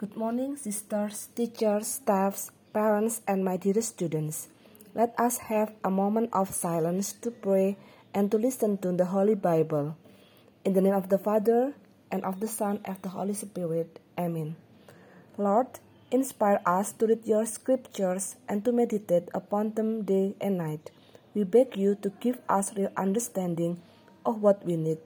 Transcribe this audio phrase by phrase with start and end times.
[0.00, 4.48] Good morning, sisters, teachers, staffs, parents, and my dear students.
[4.94, 7.76] Let us have a moment of silence to pray
[8.14, 9.98] and to listen to the Holy Bible.
[10.64, 11.74] In the name of the Father,
[12.10, 14.00] and of the Son, and of the Holy Spirit.
[14.16, 14.56] Amen.
[15.36, 15.68] Lord,
[16.10, 20.90] inspire us to read your scriptures and to meditate upon them day and night.
[21.34, 23.82] We beg you to give us real understanding
[24.24, 25.04] of what we need,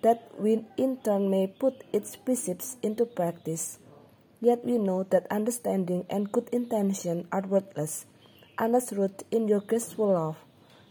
[0.00, 3.76] that we in turn may put its precepts into practice.
[4.42, 8.06] Yet we know that understanding and good intention are worthless
[8.58, 10.36] unless rooted in your graceful love.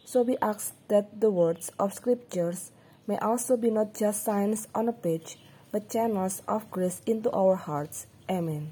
[0.05, 2.71] So we ask that the words of scriptures
[3.07, 5.37] may also be not just signs on a page,
[5.69, 8.07] but channels of grace into our hearts.
[8.29, 8.71] Amen.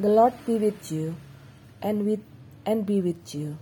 [0.00, 1.16] The Lord be with you,
[1.82, 2.24] and with
[2.64, 3.58] and be with you.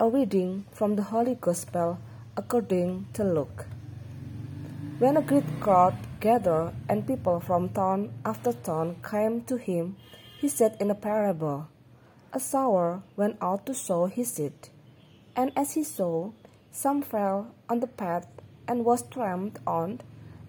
[0.00, 1.98] A reading from the Holy Gospel
[2.36, 3.66] according to Luke.
[4.98, 9.96] When a great crowd gathered and people from town after town came to him,
[10.38, 11.66] he said in a parable,
[12.32, 14.54] A sower went out to sow his seed,
[15.34, 16.32] and as he sowed,
[16.70, 18.28] some fell on the path
[18.68, 20.00] and was trampled on,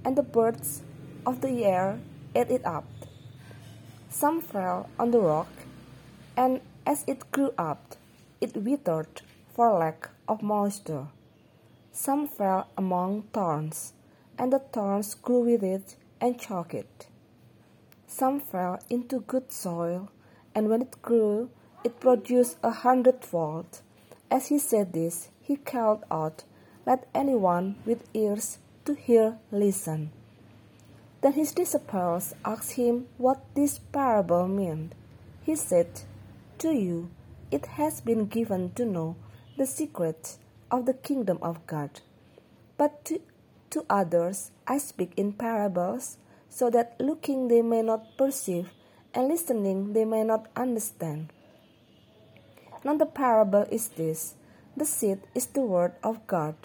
[0.06, 0.84] and the birds
[1.26, 2.00] of the air
[2.36, 2.86] ate it up.
[4.10, 5.50] Some fell on the rock,
[6.38, 7.96] and as it grew up,
[8.40, 9.24] it withered
[9.56, 11.08] for lack of moisture.
[11.92, 13.94] Some fell among thorns
[14.38, 17.08] and the thorns grew with it and choked it.
[18.08, 20.10] Some fell into good soil,
[20.54, 21.50] and when it grew,
[21.84, 23.82] it produced a hundredfold.
[24.30, 26.44] As he said this, he called out,
[26.86, 30.12] Let anyone with ears to hear listen.
[31.22, 34.94] Then his disciples asked him what this parable meant.
[35.42, 36.02] He said,
[36.60, 37.10] To you
[37.52, 39.16] it has been given to know
[39.58, 40.38] the secret
[40.72, 42.02] of the kingdom of God.
[42.78, 43.22] But to
[43.74, 46.18] to others I speak in parables,
[46.50, 48.70] so that looking they may not perceive,
[49.14, 51.34] and listening they may not understand.
[52.84, 54.36] Now the parable is this
[54.76, 56.56] the seed is the word of God.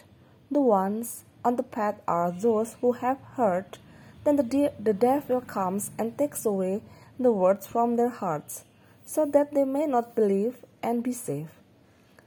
[0.51, 3.79] The ones on the path are those who have heard.
[4.25, 6.83] Then the, de- the devil comes and takes away
[7.19, 8.65] the words from their hearts,
[9.05, 11.51] so that they may not believe and be saved.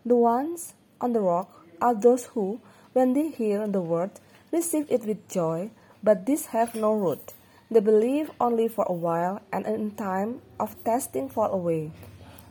[0.05, 2.61] The ones on the rock are those who,
[2.93, 4.11] when they hear the word,
[4.51, 5.71] receive it with joy,
[6.03, 7.33] but these have no root.
[7.69, 11.91] They believe only for a while, and in time of testing fall away.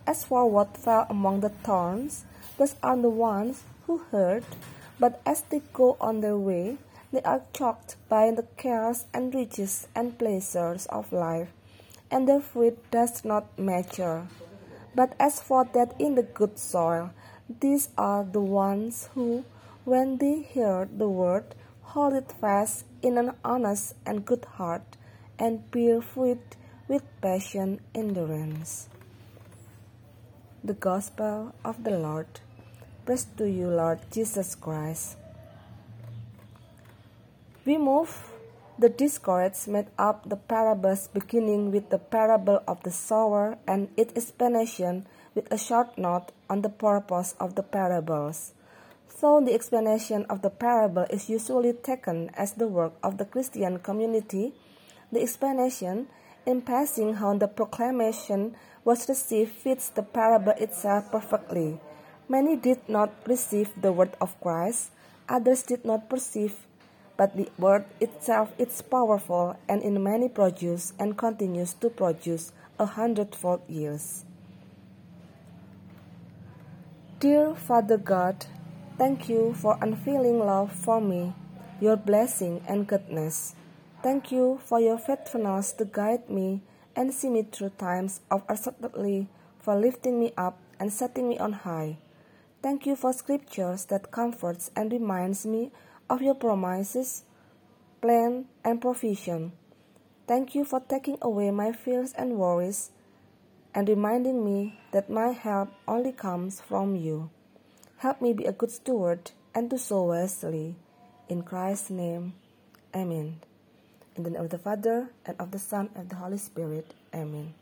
[0.06, 2.25] As for what fell among the thorns,
[2.56, 4.44] those are the ones who heard,
[4.99, 6.78] but as they go on their way,
[7.12, 11.49] they are choked by the cares and riches and pleasures of life,
[12.10, 14.27] and their fruit does not mature.
[14.94, 17.10] But as for that in the good soil,
[17.60, 19.44] these are the ones who,
[19.84, 21.55] when they hear the word,
[21.91, 24.97] hold it fast in an honest and good heart,
[25.39, 26.55] and bear fruit
[26.87, 28.89] with patient endurance.
[30.62, 32.28] The Gospel of the Lord.
[33.05, 35.17] Praise to you, Lord Jesus Christ.
[37.65, 38.31] We move
[38.78, 44.15] the discourse made up the parables beginning with the parable of the sower and its
[44.17, 48.55] explanation with a short note on the purpose of the parables.
[49.21, 53.79] Though the explanation of the parable is usually taken as the work of the Christian
[53.79, 54.55] community,
[55.13, 56.09] the explanation,
[56.47, 61.79] in passing how the proclamation was received, fits the parable itself perfectly.
[62.31, 64.91] Many did not receive the word of Christ,
[65.29, 66.57] others did not perceive,
[67.19, 72.87] but the word itself is powerful and in many produce and continues to produce a
[72.87, 74.25] hundredfold years.
[77.19, 78.47] Dear Father God,
[79.00, 81.33] Thank you for unfailing love for me,
[81.81, 83.55] your blessing and goodness.
[84.03, 86.61] Thank you for your faithfulness to guide me
[86.94, 89.28] and see me through times of uncertainty,
[89.59, 91.97] for lifting me up and setting me on high.
[92.62, 95.72] Thank you for scriptures that comforts and reminds me
[96.10, 97.25] of your promises,
[98.03, 99.53] plan, and provision.
[100.27, 102.91] Thank you for taking away my fears and worries
[103.75, 107.30] and reminding me that my help only comes from you.
[108.01, 110.75] Help me be a good steward and to sow wisely.
[111.29, 112.33] In Christ's name,
[112.97, 113.41] Amen.
[114.17, 116.95] In the name of the Father, and of the Son, and of the Holy Spirit.
[117.15, 117.53] Amen.